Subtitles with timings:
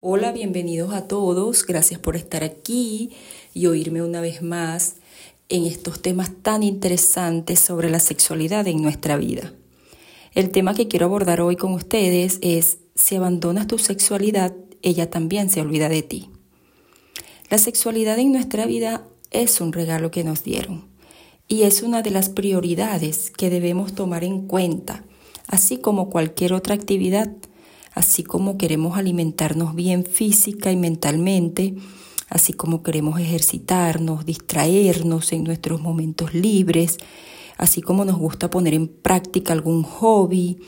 [0.00, 1.66] Hola, bienvenidos a todos.
[1.66, 3.10] Gracias por estar aquí
[3.52, 4.94] y oírme una vez más
[5.48, 9.52] en estos temas tan interesantes sobre la sexualidad en nuestra vida.
[10.34, 15.50] El tema que quiero abordar hoy con ustedes es si abandonas tu sexualidad, ella también
[15.50, 16.30] se olvida de ti.
[17.50, 20.86] La sexualidad en nuestra vida es un regalo que nos dieron
[21.48, 25.02] y es una de las prioridades que debemos tomar en cuenta,
[25.48, 27.32] así como cualquier otra actividad
[27.98, 31.74] así como queremos alimentarnos bien física y mentalmente,
[32.28, 36.98] así como queremos ejercitarnos, distraernos en nuestros momentos libres,
[37.56, 40.58] así como nos gusta poner en práctica algún hobby,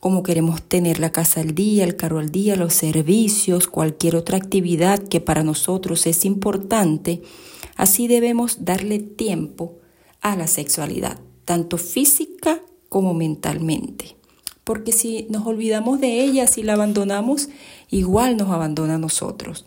[0.00, 4.36] como queremos tener la casa al día, el carro al día, los servicios, cualquier otra
[4.36, 7.22] actividad que para nosotros es importante,
[7.76, 9.78] así debemos darle tiempo
[10.20, 14.16] a la sexualidad, tanto física como mentalmente
[14.66, 17.50] porque si nos olvidamos de ella, si la abandonamos,
[17.88, 19.64] igual nos abandona a nosotros.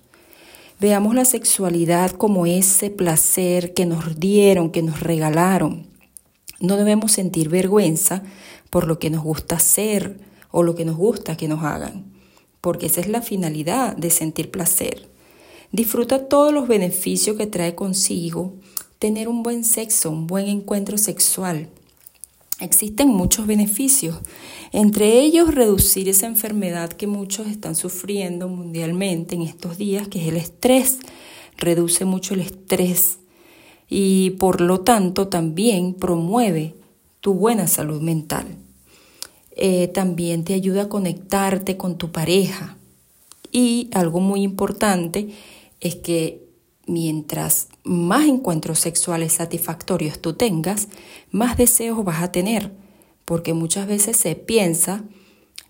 [0.81, 5.87] Veamos la sexualidad como ese placer que nos dieron, que nos regalaron.
[6.59, 8.24] No debemos sentir vergüenza
[8.70, 10.20] por lo que nos gusta hacer
[10.51, 12.04] o lo que nos gusta que nos hagan,
[12.59, 15.07] porque esa es la finalidad de sentir placer.
[15.71, 18.55] Disfruta todos los beneficios que trae consigo
[18.99, 21.70] tener un buen sexo, un buen encuentro sexual.
[22.60, 24.18] Existen muchos beneficios,
[24.74, 30.27] entre ellos reducir esa enfermedad que muchos están sufriendo mundialmente en estos días, que es
[30.27, 30.99] el estrés.
[31.57, 33.20] Reduce mucho el estrés
[33.90, 36.76] y por lo tanto también promueve
[37.21, 38.46] tu buena salud mental.
[39.55, 42.77] Eh, también te ayuda a conectarte con tu pareja.
[43.52, 45.30] Y algo muy importante
[45.80, 46.49] es que
[46.90, 50.87] mientras más encuentros sexuales satisfactorios tú tengas,
[51.31, 52.71] más deseos vas a tener,
[53.26, 55.04] porque muchas veces se piensa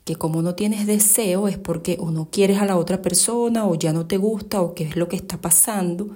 [0.05, 3.75] que como no tienes deseo es porque o no quieres a la otra persona o
[3.75, 6.09] ya no te gusta o qué es lo que está pasando,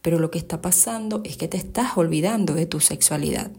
[0.00, 3.50] pero lo que está pasando es que te estás olvidando de tu sexualidad.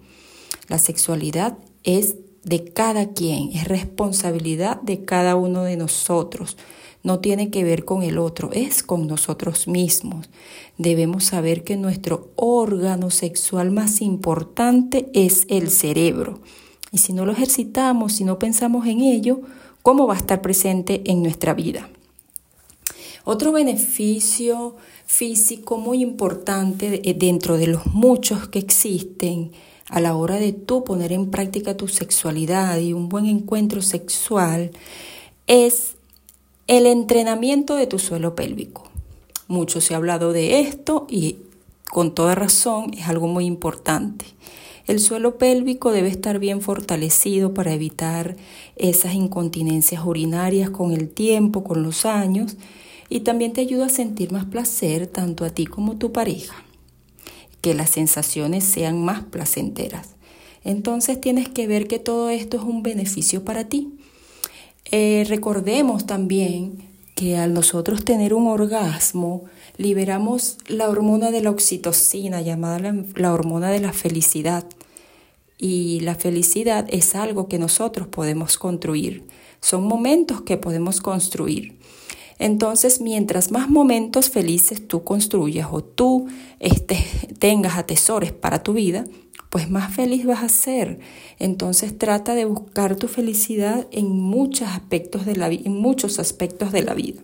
[0.68, 6.58] La sexualidad es de cada quien, es responsabilidad de cada uno de nosotros
[7.08, 10.30] no tiene que ver con el otro, es con nosotros mismos.
[10.78, 16.42] Debemos saber que nuestro órgano sexual más importante es el cerebro.
[16.92, 19.40] Y si no lo ejercitamos, si no pensamos en ello,
[19.84, 21.90] ¿cómo va a estar presente en nuestra vida?
[23.24, 24.76] Otro beneficio
[25.06, 29.54] físico muy importante dentro de los muchos que existen
[29.90, 34.72] a la hora de tú poner en práctica tu sexualidad y un buen encuentro sexual
[35.48, 35.97] es
[36.68, 38.84] el entrenamiento de tu suelo pélvico.
[39.48, 41.38] Mucho se ha hablado de esto y
[41.90, 44.26] con toda razón es algo muy importante.
[44.86, 48.36] El suelo pélvico debe estar bien fortalecido para evitar
[48.76, 52.58] esas incontinencias urinarias con el tiempo, con los años,
[53.10, 56.56] y también te ayuda a sentir más placer tanto a ti como a tu pareja,
[57.62, 60.16] que las sensaciones sean más placenteras.
[60.66, 63.97] Entonces tienes que ver que todo esto es un beneficio para ti.
[64.92, 69.46] Eh, recordemos también que al nosotros tener un orgasmo,
[69.78, 74.66] liberamos la hormona de la oxitocina, llamada la, la hormona de la felicidad.
[75.58, 79.24] Y la felicidad es algo que nosotros podemos construir.
[79.60, 81.78] Son momentos que podemos construir.
[82.40, 86.28] Entonces, mientras más momentos felices tú construyas o tú
[86.60, 87.04] este,
[87.40, 89.06] tengas atesores para tu vida,
[89.58, 91.00] pues más feliz vas a ser.
[91.40, 96.84] Entonces trata de buscar tu felicidad en muchos aspectos de la, en muchos aspectos de
[96.84, 97.24] la vida.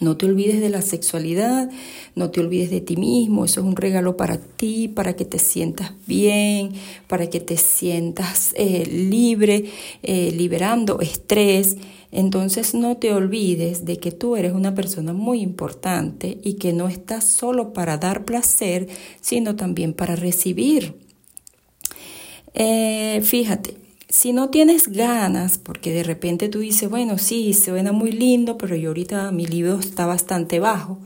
[0.00, 1.68] No te olvides de la sexualidad,
[2.14, 5.40] no te olvides de ti mismo, eso es un regalo para ti, para que te
[5.40, 6.74] sientas bien,
[7.08, 9.64] para que te sientas eh, libre,
[10.04, 11.76] eh, liberando estrés.
[12.12, 16.86] Entonces no te olvides de que tú eres una persona muy importante y que no
[16.86, 18.86] estás solo para dar placer,
[19.20, 21.07] sino también para recibir.
[22.60, 23.76] Eh, fíjate,
[24.08, 28.74] si no tienes ganas, porque de repente tú dices, bueno, sí, suena muy lindo, pero
[28.74, 30.98] yo ahorita mi libro está bastante bajo,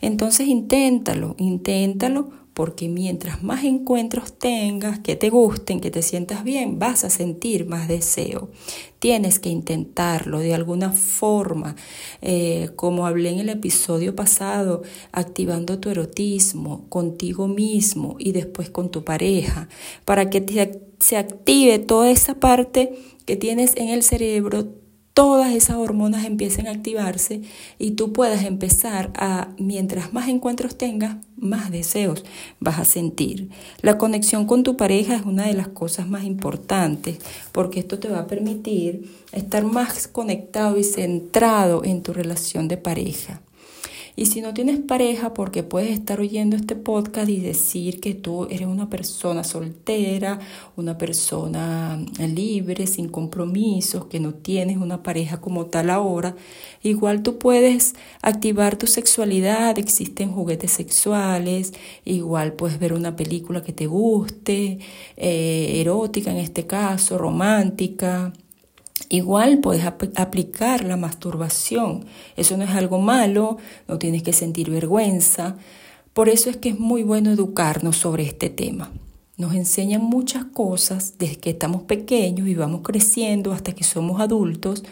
[0.00, 6.78] entonces inténtalo, inténtalo porque mientras más encuentros tengas que te gusten, que te sientas bien,
[6.78, 8.50] vas a sentir más deseo.
[8.98, 11.74] Tienes que intentarlo de alguna forma,
[12.20, 18.90] eh, como hablé en el episodio pasado, activando tu erotismo contigo mismo y después con
[18.90, 19.70] tu pareja,
[20.04, 20.44] para que
[20.98, 22.92] se active toda esa parte
[23.24, 24.68] que tienes en el cerebro,
[25.14, 27.42] todas esas hormonas empiecen a activarse
[27.78, 32.24] y tú puedas empezar a, mientras más encuentros tengas, más deseos
[32.58, 33.50] vas a sentir.
[33.82, 37.18] La conexión con tu pareja es una de las cosas más importantes
[37.52, 42.76] porque esto te va a permitir estar más conectado y centrado en tu relación de
[42.76, 43.40] pareja.
[44.16, 48.46] Y si no tienes pareja, porque puedes estar oyendo este podcast y decir que tú
[48.50, 50.38] eres una persona soltera,
[50.76, 56.36] una persona libre, sin compromisos, que no tienes una pareja como tal ahora,
[56.82, 61.72] igual tú puedes activar tu sexualidad, existen juguetes sexuales,
[62.04, 64.78] igual puedes ver una película que te guste,
[65.16, 68.32] eh, erótica en este caso, romántica
[69.12, 72.04] Igual puedes aplicar la masturbación.
[72.36, 73.58] Eso no es algo malo,
[73.88, 75.56] no tienes que sentir vergüenza.
[76.12, 78.92] Por eso es que es muy bueno educarnos sobre este tema.
[79.36, 84.84] Nos enseñan muchas cosas desde que estamos pequeños y vamos creciendo hasta que somos adultos,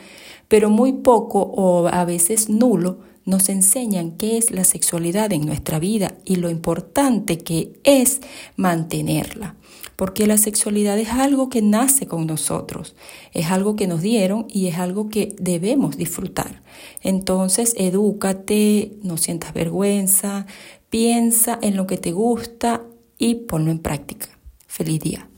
[0.48, 2.98] pero muy poco o a veces nulo
[3.28, 8.20] nos enseñan qué es la sexualidad en nuestra vida y lo importante que es
[8.56, 9.54] mantenerla
[9.96, 12.94] porque la sexualidad es algo que nace con nosotros,
[13.32, 16.62] es algo que nos dieron y es algo que debemos disfrutar.
[17.02, 20.46] Entonces, edúcate, no sientas vergüenza,
[20.88, 22.84] piensa en lo que te gusta
[23.18, 24.28] y ponlo en práctica.
[24.68, 25.28] Feliz día.